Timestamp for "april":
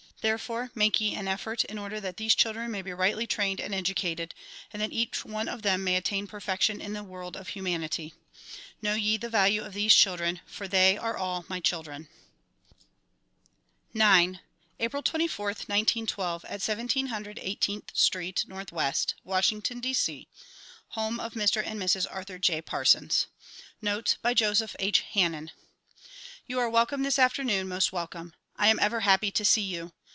14.79-15.01